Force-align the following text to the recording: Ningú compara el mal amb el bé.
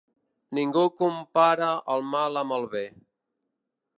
Ningú 0.57 0.85
compara 1.01 1.69
el 1.97 2.03
mal 2.15 2.41
amb 2.43 2.57
el 2.59 2.67
bé. 2.75 2.85